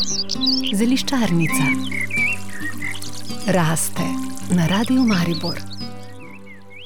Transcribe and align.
Zeliščarnica 0.00 1.64
raste 3.52 4.06
na 4.56 4.66
Radiu 4.66 5.02
Maribor. 5.04 5.58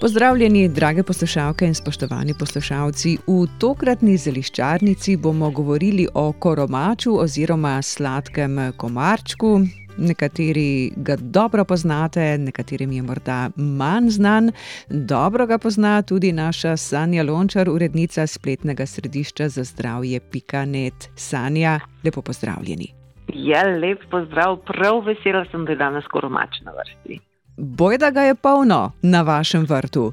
Pozdravljeni, 0.00 0.68
drage 0.68 1.02
poslušalke 1.02 1.66
in 1.66 1.74
spoštovani 1.74 2.34
poslušalci. 2.38 3.18
V 3.26 3.46
tokratni 3.58 4.16
zeliščarnici 4.18 5.16
bomo 5.16 5.50
govorili 5.50 6.08
o 6.14 6.32
koromaču 6.32 7.14
oziroma 7.20 7.82
sladkem 7.82 8.72
komarčku. 8.76 9.60
Nekateri 9.98 10.90
ga 10.96 11.16
dobro 11.16 11.64
poznate, 11.64 12.38
nekaterim 12.38 12.92
je 12.92 13.02
morda 13.02 13.50
manj 13.56 14.10
znan. 14.10 14.50
Dobro 14.88 15.46
ga 15.46 15.58
pozna 15.58 16.02
tudi 16.02 16.32
naša 16.32 16.76
Sanja 16.76 17.22
Lončar, 17.22 17.70
urednica 17.70 18.26
spletnega 18.26 18.86
središča 18.86 19.48
za 19.48 19.64
zdravje 19.64 20.20
Pikanet. 20.20 21.08
Sanja, 21.16 21.80
lepo 22.04 22.22
pozdravljeni. 22.22 23.03
Ja, 23.32 23.62
lep 23.62 24.04
pozdrav, 24.10 24.56
prav 24.66 25.04
vesela 25.06 25.44
sem, 25.50 25.64
da 25.64 25.72
je 25.72 25.80
danes 25.80 26.06
koromač 26.12 26.60
na 26.64 26.72
vrsti. 26.76 27.20
Boj, 27.56 27.98
da 27.98 28.10
ga 28.10 28.28
je 28.28 28.34
polno 28.34 28.92
na 29.02 29.22
vašem 29.22 29.66
vrtu. 29.68 30.12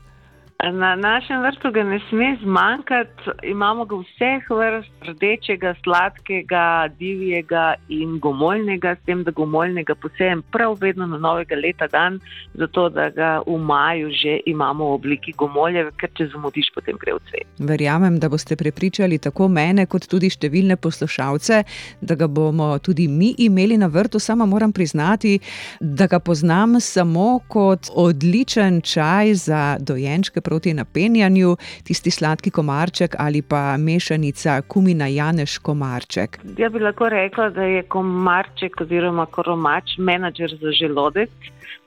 Na 0.62 0.96
našem 0.96 1.42
vrtu 1.42 1.72
ga 1.74 1.84
ne 1.84 1.98
sme 2.10 2.38
zmanjkati, 2.44 3.32
imamo 3.50 3.86
ga 3.86 3.98
vseh 3.98 4.50
vrst, 4.50 4.92
rdečega, 5.08 5.74
sladkega, 5.84 6.88
divjega 7.00 7.74
in 7.90 8.20
gomoljnega, 8.20 8.94
s 8.96 9.06
tem, 9.06 9.24
da 9.24 9.32
gomoljnega 9.32 9.96
posejem 9.96 10.44
prav 10.54 10.78
vedno 10.82 11.08
na 11.08 11.18
novega 11.18 11.56
leta 11.56 11.88
dan, 11.88 12.20
zato 12.54 12.90
da 12.90 13.10
ga 13.10 13.32
v 13.48 13.58
maju 13.58 14.12
že 14.12 14.40
imamo 14.46 14.86
v 14.86 14.94
obliki 15.00 15.34
gomolje, 15.38 15.88
ker 15.98 16.12
če 16.14 16.28
zamudiš, 16.34 16.70
potem 16.76 17.00
gre 17.02 17.16
v 17.18 17.24
cvet. 17.32 17.48
Verjamem, 17.58 18.20
da 18.20 18.30
boste 18.30 18.56
prepričali 18.56 19.18
tako 19.18 19.48
mene, 19.50 19.88
kot 19.90 20.06
tudi 20.12 20.30
številne 20.30 20.78
poslušalce, 20.78 21.64
da 22.02 22.16
ga 22.16 22.28
bomo 22.28 22.76
tudi 22.80 23.08
mi 23.08 23.34
imeli 23.38 23.80
na 23.82 23.90
vrtu. 23.90 24.20
Sama 24.22 24.46
moram 24.46 24.74
priznati, 24.74 25.40
da 25.80 26.06
ga 26.06 26.20
poznam 26.20 26.78
samo 26.82 27.40
kot 27.50 27.90
odličen 27.98 28.82
čaj 28.86 29.34
za 29.34 29.64
dojenčke 29.80 30.42
proti 30.52 30.74
napenjanju, 30.74 31.56
tisti 31.88 32.12
sladki 32.12 32.52
komarček 32.52 33.16
ali 33.20 33.42
pa 33.42 33.78
mešanica 33.78 34.62
kumina 34.68 35.08
Janeš 35.08 35.58
komarček. 35.64 36.40
Ja, 36.58 36.70
bi 36.70 36.80
lahko 36.84 37.08
rekla, 37.10 37.50
da 37.56 37.64
je 37.64 37.84
komarček 37.88 38.82
oziroma 38.84 39.26
koromač 39.32 39.96
menedžer 39.98 40.58
za 40.60 40.76
želodec. 40.76 41.32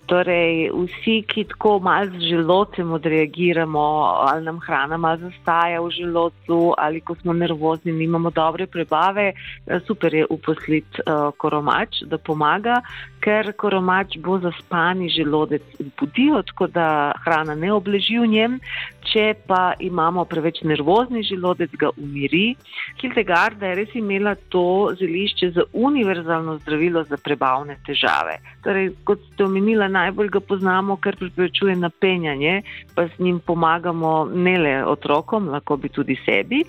Torej, 0.06 0.68
vsi, 0.68 1.22
ki 1.24 1.46
tako 1.48 1.78
malo 1.80 2.10
z 2.12 2.28
želodcem 2.28 2.92
odreagiramo, 2.92 3.80
ali 4.28 4.44
nam 4.44 4.60
hrana 4.60 4.96
malo 4.96 5.16
zastaja 5.16 5.80
v 5.80 5.90
želodcu, 5.90 6.74
ali 6.78 7.00
ko 7.00 7.14
smo 7.14 7.32
nervozni, 7.32 7.92
nimamo 7.92 8.30
dobre 8.30 8.66
prebave, 8.66 9.32
eh, 9.32 9.80
super 9.86 10.14
je 10.14 10.26
uposliti 10.30 11.00
uh, 11.06 11.32
koromač, 11.36 12.02
da 12.04 12.18
pomaga, 12.18 12.82
ker 13.24 13.52
koromač 13.56 14.18
bo 14.20 14.36
zaspani 14.38 15.08
želodec 15.08 15.62
budil, 16.00 16.42
tako 16.42 16.66
da 16.66 17.12
hrana 17.24 17.54
ne 17.54 17.72
obleži 17.72 18.18
v 18.18 18.26
njem. 18.26 18.58
Če 19.04 19.34
pa 19.46 19.74
imamo 19.84 20.24
preveč 20.24 20.62
nervozni 20.64 21.22
želodec, 21.22 21.70
ga 21.80 21.90
umiri. 21.96 22.54
Hildegarda 23.00 23.70
je 23.70 23.78
res 23.80 23.94
imela 23.94 24.34
to 24.52 24.92
zelišče 24.98 25.50
za 25.56 25.64
univerzalno 25.72 26.58
zdravilo 26.58 27.04
za 27.04 27.16
prebavne 27.16 27.76
težave. 27.86 28.38
Torej, 28.64 28.90
kot 29.04 29.20
ste 29.32 29.44
omenili, 29.44 29.88
najbolj 29.94 30.30
ga 30.36 30.40
poznamo, 30.40 30.96
ker 31.02 31.16
preprečuje 31.20 31.76
napenjanje, 31.78 32.60
pa 32.94 33.06
s 33.08 33.18
njim 33.18 33.40
pomagamo 33.46 34.12
ne 34.34 34.56
le 34.58 34.74
otrokom, 34.84 35.48
lahko 35.54 35.76
bi 35.80 35.88
tudi 35.88 36.16
sebi. 36.24 36.62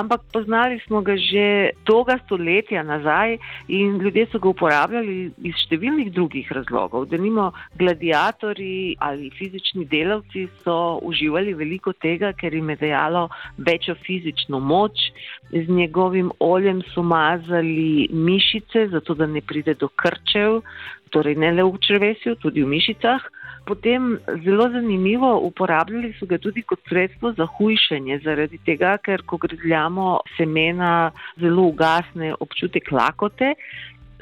Ampak 0.00 0.24
poznali 0.32 0.80
smo 0.86 1.02
ga 1.02 1.16
že 1.18 1.46
dolga 1.86 2.18
stoletja 2.24 2.82
nazaj 2.82 3.36
in 3.68 3.98
ljudje 3.98 4.26
so 4.32 4.38
ga 4.42 4.52
uporabljali 4.52 5.16
iz 5.50 5.64
številnih 5.64 6.12
drugih 6.14 6.50
razlogov. 6.54 7.08
Da 7.10 7.18
nimo 7.20 7.50
gladiatori 7.78 8.96
ali 8.98 9.30
fizični 9.38 9.86
delavci 9.88 10.46
so 10.64 10.98
uživali 11.02 11.54
veliko 11.58 11.92
tega, 11.92 12.32
ker 12.32 12.54
jim 12.54 12.70
je 12.74 12.80
dejalo 12.84 13.28
večjo 13.58 13.96
fizično 14.06 14.60
moč. 14.60 15.10
Z 15.50 15.64
njegovim 15.68 16.30
oljem 16.44 16.82
so 16.92 17.02
mazali 17.02 18.08
mišice, 18.12 18.88
zato 18.92 19.14
da 19.14 19.26
ne 19.26 19.40
pride 19.40 19.74
do 19.74 19.88
krčev, 19.88 20.60
torej 21.08 21.36
ne 21.36 21.52
le 21.52 21.64
v 21.64 21.80
črvesju, 21.86 22.36
tudi 22.42 22.62
v 22.62 22.70
mišicah. 22.74 23.22
Potem 23.68 24.16
zelo 24.44 24.70
zanimivo 24.72 25.28
uporabljali 25.44 26.14
so 26.16 26.26
ga 26.26 26.38
tudi 26.40 26.62
kot 26.62 26.80
sredstvo 26.88 27.34
za 27.36 27.44
hujšanje, 27.44 28.20
zaradi 28.24 28.58
tega, 28.64 28.96
ker 29.04 29.22
ko 29.28 29.36
grizljamo 29.36 30.20
semena, 30.38 31.10
zelo 31.40 31.68
ugasne 31.68 32.32
občutek 32.40 32.88
lakote. 32.92 33.52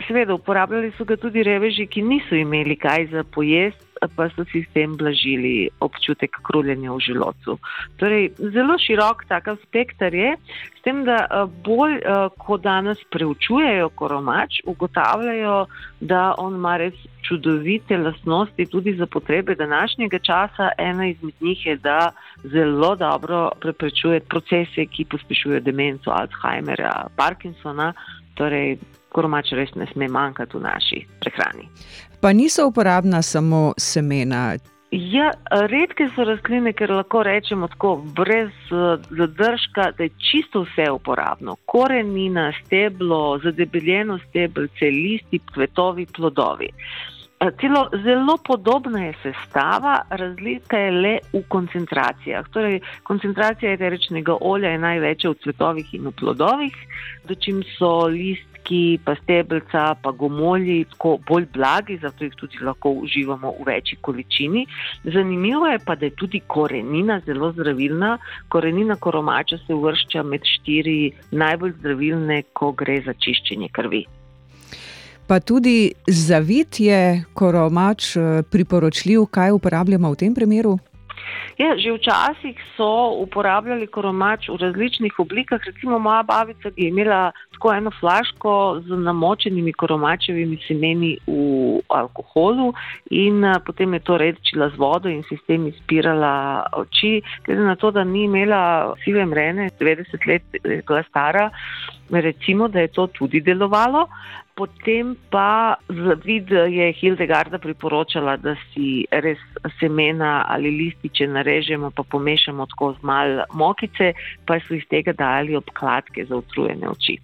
Seveda, 0.04 0.34
uporabljali 0.34 0.92
so 0.98 1.04
ga 1.08 1.16
tudi 1.16 1.42
reveži, 1.42 1.86
ki 1.88 2.02
niso 2.02 2.36
imeli 2.36 2.76
kaj 2.76 3.06
za 3.12 3.24
pojest, 3.24 3.86
pa 4.16 4.28
so 4.28 4.44
si 4.52 4.60
s 4.62 4.72
tem 4.74 4.96
blažili 4.96 5.70
občutek 5.80 6.36
kruljenja 6.44 6.92
v 6.92 7.00
želodcu. 7.00 7.56
Torej, 7.96 8.28
zelo 8.52 8.76
širok 8.78 9.24
takav 9.28 9.56
spektr 9.62 10.14
je, 10.14 10.34
s 10.76 10.82
tem, 10.84 11.04
da 11.04 11.16
eh, 11.24 11.46
bolj, 11.64 11.96
eh, 11.96 12.28
ko 12.38 12.58
danes 12.60 13.00
preučujejo 13.10 13.88
koromač, 13.88 14.60
ugotavljajo, 14.66 15.66
da 16.00 16.34
on 16.38 16.58
ima 16.60 16.76
res 16.76 16.94
čudovite 17.24 17.96
lastnosti 17.98 18.66
tudi 18.66 18.94
za 18.94 19.06
potrebe 19.06 19.54
današnjega 19.54 20.18
časa. 20.18 20.70
Ena 20.78 21.08
izmed 21.08 21.34
njih 21.40 21.66
je, 21.66 21.76
da 21.76 22.12
zelo 22.44 22.94
dobro 22.96 23.48
preprečuje 23.60 24.20
procese, 24.20 24.86
ki 24.86 25.08
pospešujejo 25.10 25.60
demenco, 25.60 26.10
Alzheimerja, 26.10 27.08
Parkinsona. 27.16 27.92
Torej, 28.34 28.76
koromač 29.16 29.54
res 29.56 29.72
ne 29.80 29.88
sme 29.92 30.10
manjkati 30.12 30.58
v 30.58 30.64
naši 30.68 31.02
prehrani. 31.24 31.68
Pa 32.20 32.32
niso 32.36 32.68
uporabna 32.68 33.22
samo 33.22 33.72
semena. 33.80 34.50
Ja, 34.94 35.32
redke 35.66 36.06
so 36.14 36.24
rastline, 36.24 36.70
ker 36.72 36.92
lahko 36.94 37.24
rečemo 37.26 37.66
tako, 37.72 37.96
brez 38.16 38.52
zadržka, 39.10 39.90
da 39.98 40.06
je 40.06 40.14
čisto 40.30 40.62
vse 40.62 40.86
uporabno. 40.94 41.56
Korenina, 41.66 42.52
steblo, 42.62 43.38
zadebeljeno 43.42 44.18
stebelce, 44.28 44.90
listi, 44.94 45.42
kvetovi, 45.52 46.06
plodovi. 46.06 46.70
Celo, 47.60 47.82
zelo 48.04 48.38
podobna 48.46 49.04
je 49.04 49.14
sestava, 49.22 49.98
razlika 50.10 50.78
je 50.78 50.90
le 50.90 51.18
v 51.32 51.42
koncentracijah. 51.48 52.48
Torej, 52.48 52.80
koncentracija 53.02 53.74
eteričnega 53.76 54.38
olja 54.40 54.70
je 54.72 54.78
največja 54.78 55.30
v 55.30 55.40
cvetovih 55.42 55.94
in 55.98 56.06
v 56.08 56.14
plodovih, 56.16 56.78
dočim 57.28 57.60
so 57.76 58.06
list 58.06 58.55
listi, 58.66 58.98
pa 59.04 59.14
stebelca, 59.14 59.94
pa 60.02 60.10
gomolji, 60.10 60.84
tako 60.90 61.18
bolj 61.28 61.46
blagi, 61.52 61.98
zato 62.02 62.24
jih 62.24 62.34
tudi 62.36 62.58
lahko 62.62 62.90
uživamo 62.90 63.52
v 63.60 63.64
večji 63.66 63.98
količini. 64.00 64.66
Zanimivo 65.04 65.66
je 65.66 65.78
pa, 65.78 65.94
da 65.94 66.06
je 66.06 66.10
tudi 66.10 66.40
korenina 66.46 67.20
zelo 67.26 67.52
zdravilna. 67.52 68.18
Korenina 68.48 68.96
koromača 68.96 69.58
se 69.66 69.74
uvršča 69.74 70.22
med 70.22 70.40
štiri 70.44 71.12
najbolj 71.30 71.72
zdravilne, 71.78 72.42
ko 72.52 72.72
gre 72.72 73.02
za 73.06 73.12
čiščenje 73.12 73.68
krvi. 73.72 74.04
Pa 75.26 75.40
tudi 75.40 75.92
zavit 76.06 76.80
je 76.80 77.24
koromač 77.34 78.16
eh, 78.16 78.42
priporočljiv, 78.50 79.26
kaj 79.26 79.52
uporabljamo 79.52 80.10
v 80.10 80.16
tem 80.16 80.34
primeru? 80.34 80.78
Ja, 81.56 81.72
že 81.76 81.92
včasih 81.92 82.56
so 82.76 83.16
uporabljali 83.24 83.86
koromač 83.86 84.48
v 84.48 84.58
različnih 84.60 85.18
oblikah. 85.18 85.60
Recimo 85.66 85.98
moja 85.98 86.22
babica 86.22 86.68
je 86.76 86.88
imela 86.88 87.32
tako 87.52 87.72
eno 87.72 87.90
flaško 88.00 88.80
z 88.84 88.98
namočenimi 89.04 89.72
koromačevimi 89.72 90.58
semeni 90.68 91.16
v 91.26 91.80
alkoholu 91.88 92.72
in 93.10 93.44
eh, 93.44 93.58
potem 93.66 93.94
je 93.94 94.00
to 94.00 94.18
rečila 94.18 94.68
z 94.68 94.76
vodo 94.76 95.08
in 95.08 95.22
si 95.28 95.36
s 95.36 95.46
tem 95.46 95.66
izpirala 95.66 96.66
oči. 96.72 97.22
Glede 97.46 97.64
na 97.64 97.76
to, 97.76 97.90
da 97.90 98.04
ni 98.04 98.24
imela 98.24 98.94
sive 99.04 99.24
mrene, 99.26 99.70
90 99.80 100.28
let 100.28 100.42
je 100.52 100.82
bila 100.86 101.02
stara, 101.08 101.50
recimo, 102.10 102.68
da 102.68 102.80
je 102.80 102.88
to 102.88 103.06
tudi 103.06 103.40
delovalo. 103.40 104.08
Potem 104.56 105.12
pa 105.30 105.76
vid 106.24 106.48
je 106.48 106.92
Hildegarda 106.96 107.58
priporočala, 107.60 108.38
da 108.40 108.54
si 108.72 109.04
res 109.12 109.38
semena 109.76 110.46
ali 110.48 110.70
lističe 110.72 111.26
narežemo, 111.28 111.90
pa 111.92 112.02
pomešamo 112.02 112.64
tako 112.72 112.94
z 112.96 113.04
malo 113.04 113.44
mokice, 113.52 114.14
pa 114.48 114.56
so 114.64 114.74
iz 114.74 114.86
tega 114.88 115.12
dali 115.12 115.56
obkladke 115.56 116.24
za 116.24 116.40
utrujene 116.40 116.88
oči. 116.88 117.18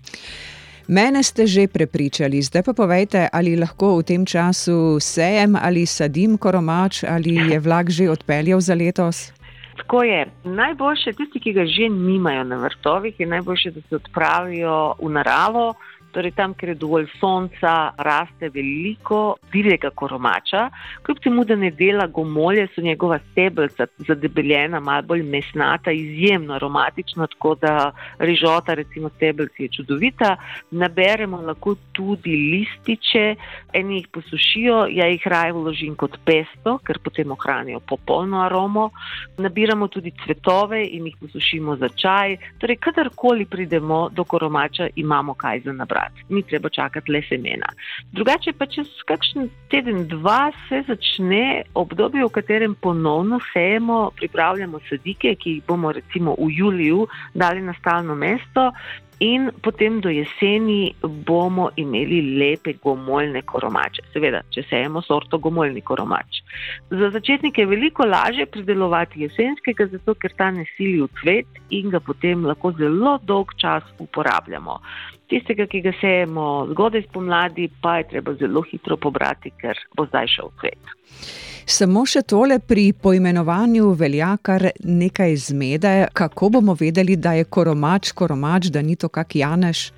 Mene 0.93 1.23
ste 1.23 1.47
že 1.47 1.71
prepričali, 1.73 2.43
zdaj 2.43 2.69
pa 2.69 2.73
povejte, 2.77 3.29
ali 3.33 3.57
lahko 3.57 4.03
v 4.03 4.13
tem 4.13 4.27
času 4.29 5.01
sejem 5.01 5.57
ali 5.57 5.87
sadim 5.87 6.37
koromač, 6.37 7.01
ali 7.09 7.39
je 7.39 7.59
vlak 7.65 7.89
že 7.89 8.11
odpeljal 8.11 8.61
za 8.61 8.75
letos? 8.75 9.33
Tako 9.77 10.03
je. 10.03 10.27
Najboljše, 10.45 11.13
tisti, 11.17 11.41
ki 11.41 11.53
ga 11.53 11.65
že 11.65 11.89
nimajo 11.89 12.45
na 12.45 12.61
vrtovih, 12.61 13.21
je 13.21 13.27
najboljše, 13.27 13.71
da 13.71 13.81
se 13.89 13.97
odpravijo 13.97 14.95
v 15.01 15.09
naravo. 15.17 15.75
Torej 16.13 16.33
tam, 16.37 16.55
kjer 16.55 16.73
je 16.73 16.75
dovolj 16.75 17.07
sonca, 17.21 17.93
raste 17.97 18.49
veliko 18.55 19.37
divjega 19.53 19.91
koromača. 19.91 20.69
Kljub 21.03 21.19
temu, 21.25 21.45
da 21.45 21.57
ne 21.57 21.71
dela 21.71 22.07
gomolje, 22.07 22.67
so 22.75 22.81
njegova 22.81 23.19
stebelca 23.31 23.87
zadebeljena, 24.09 24.81
malo 24.81 25.03
bolj 25.03 25.23
mesnata, 25.23 25.93
izjemno 25.93 26.55
aromatična, 26.55 27.27
tako 27.27 27.55
da 27.55 27.93
rižota, 28.19 28.75
recimo 28.75 29.09
stebelci, 29.09 29.63
je 29.63 29.69
čudovita. 29.69 30.37
Naberemo 30.71 31.41
lahko 31.43 31.75
tudi 31.93 32.37
lističe, 32.37 33.35
eni 33.73 33.97
jih 33.97 34.09
posušijo, 34.13 34.87
ja 34.91 35.07
jih 35.07 35.27
raje 35.27 35.53
vložim 35.53 35.97
kot 35.97 36.19
pesto, 36.25 36.79
ker 36.85 36.99
potem 36.99 37.31
ohranijo 37.33 37.81
popolno 37.81 38.43
aromo. 38.45 38.91
Nabiramo 39.39 39.89
tudi 39.89 40.13
cvetove 40.25 40.85
in 40.87 41.07
jih 41.07 41.17
posušimo 41.21 41.77
za 41.77 41.89
čaj. 41.89 42.37
Torej, 42.59 42.77
kadarkoli 42.77 43.45
pridemo 43.47 44.09
do 44.13 44.25
koromača, 44.25 44.89
imamo 44.97 45.35
kaj 45.35 45.61
za 45.65 45.73
nabrati. 45.73 46.02
Ni 46.29 46.43
treba 46.43 46.69
čakati 46.69 47.13
le 47.13 47.23
semena. 47.29 47.69
Drugače 48.13 48.53
pa 48.59 48.67
čez 48.67 48.89
kakšen 49.07 49.49
teden, 49.71 50.07
dva 50.09 50.51
se 50.69 50.83
začne 50.89 51.63
obdobje, 51.75 52.25
v 52.25 52.33
katerem 52.33 52.75
ponovno 52.75 53.41
sejemo, 53.53 54.11
pripravljamo 54.17 54.81
sadike, 54.89 55.35
ki 55.35 55.57
jih 55.57 55.65
bomo 55.69 55.93
recimo 55.93 56.37
v 56.39 56.51
juliju 56.57 57.07
dali 57.35 57.63
na 57.63 57.75
stalno 57.81 58.15
mesto 58.15 58.71
in 59.23 59.51
potem 59.63 60.01
do 60.01 60.11
jeseni 60.11 60.95
bomo 61.27 61.69
imeli 61.77 62.21
lepe 62.39 62.73
gomoljne 62.83 63.43
koromače. 63.47 64.03
Seveda, 64.13 64.41
če 64.51 64.65
sejemo 64.67 65.03
sorto 65.07 65.39
gomoljni 65.39 65.81
koromač. 65.87 66.41
Za 66.91 67.13
začetnike 67.15 67.63
je 67.63 67.71
veliko 67.71 68.07
lažje 68.09 68.49
pridelovati 68.51 69.23
jesenskega, 69.23 69.87
zato 69.95 70.17
ker 70.19 70.35
ta 70.37 70.51
ne 70.51 70.67
sili 70.75 70.99
v 71.05 71.09
cvet 71.21 71.63
in 71.71 71.95
ga 71.95 72.01
potem 72.03 72.43
lahko 72.51 72.75
zelo 72.81 73.15
dolg 73.23 73.55
čas 73.63 73.87
uporabljamo. 74.03 74.81
Tistega, 75.31 75.69
ki 75.71 75.85
ga 75.87 75.95
sejemo 76.01 76.49
zgodaj 76.73 77.07
spomladi, 77.07 77.71
pa 77.81 78.01
je 78.01 78.11
treba 78.17 78.35
zelo 78.43 78.67
hitro 78.67 78.99
pobrati, 78.99 79.55
ker 79.63 79.79
bo 79.97 80.11
zdaj 80.11 80.35
šel 80.35 80.51
v 80.51 80.65
cvet. 80.65 81.52
Samo 81.67 82.03
še 82.07 82.25
tole 82.27 82.59
pri 82.59 82.91
poimenovanju 82.93 83.93
velja 83.99 84.37
kar 84.43 84.69
nekaj 84.83 85.37
zmede. 85.37 85.93
Kako 86.13 86.49
bomo 86.59 86.75
vedeli, 86.79 87.17
da 87.17 87.37
je 87.39 87.45
koromač 87.45 88.13
koromač, 88.13 88.67
da 88.75 88.83
ni 88.83 88.97
to 88.97 89.09
kak 89.09 89.37
Janeš? 89.37 89.93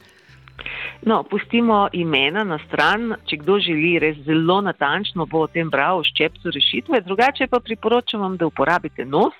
No, 1.04 1.22
pustimo 1.24 1.88
imena 1.92 2.44
na 2.44 2.58
stran. 2.66 3.14
Če 3.28 3.40
kdo 3.40 3.58
želi 3.64 3.98
res 4.00 4.20
zelo 4.26 4.60
natančno, 4.64 5.26
bo 5.26 5.44
o 5.44 5.48
tem 5.48 5.70
bral 5.72 6.00
v 6.00 6.08
ščepcu 6.08 6.52
rešitve. 6.54 7.00
Drugače 7.04 7.48
pa 7.48 7.60
priporočam, 7.60 8.36
da 8.36 8.48
uporabite 8.48 9.04
nos. 9.04 9.36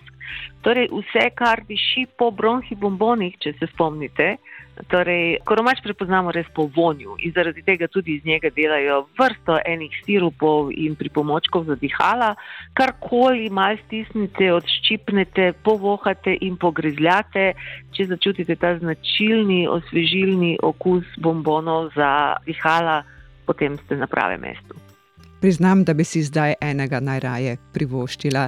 Torej, 0.65 0.89
vse, 0.93 1.29
kar 1.37 1.65
diši 1.69 2.07
po 2.19 2.31
bronhi 2.31 2.77
bombonih, 2.81 3.37
če 3.39 3.53
se 3.59 3.69
spomnite. 3.73 4.37
Torej, 4.91 5.39
koromač 5.47 5.79
prepoznamo 5.85 6.33
res 6.35 6.49
po 6.55 6.65
vonju 6.67 7.15
in 7.23 7.33
zaradi 7.37 7.63
tega 7.63 7.87
tudi 7.87 8.17
iz 8.19 8.25
njega 8.27 8.51
delajo 8.57 9.05
vrsto 9.19 9.59
enih 9.71 9.93
sirupov 10.03 10.73
in 10.75 10.97
pripomočkov 10.99 11.69
za 11.69 11.77
dihala. 11.79 12.33
Karkoli 12.75 13.53
mal 13.55 13.79
stisnite, 13.85 14.51
odščipnete, 14.57 15.53
povohate 15.63 16.35
in 16.43 16.59
pogrizljate, 16.59 17.53
če 17.95 18.09
začutite 18.11 18.57
ta 18.59 18.75
značilni 18.81 19.63
osvežilni 19.71 20.57
okus 20.63 21.07
bombonov 21.23 21.93
za 21.95 22.11
dihala, 22.49 23.05
potem 23.47 23.79
ste 23.85 24.01
na 24.01 24.11
pravem 24.11 24.43
mestu 24.43 24.84
priznam, 25.45 25.85
da 25.85 25.93
bi 25.95 26.05
si 26.05 26.23
zdaj 26.25 26.55
enega 26.61 27.01
najraje 27.05 27.59
privoščila. 27.73 28.47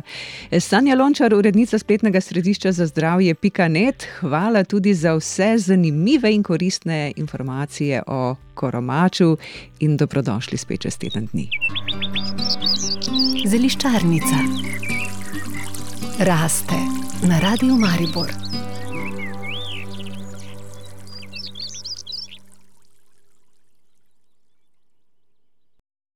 Sanja 0.61 0.95
Lončar, 0.97 1.35
urednica 1.35 1.77
spletnega 1.79 2.23
središča 2.25 2.73
za 2.73 2.87
zdravje 2.89 3.35
Pikanet, 3.35 4.07
hvala 4.21 4.65
tudi 4.65 4.95
za 4.95 5.13
vse 5.19 5.51
zanimive 5.59 6.33
in 6.33 6.43
koristne 6.43 7.13
informacije 7.17 8.01
o 8.07 8.37
koromaču 8.55 9.37
in 9.85 9.97
dobrodošli 10.01 10.57
spet 10.59 10.89
čez 10.89 10.97
teden 10.97 11.29
dni. 11.33 11.51
Zeliščarnica 13.45 14.41
raste 16.25 16.81
na 17.29 17.45
radiju 17.45 17.77
Maribor. 17.77 18.46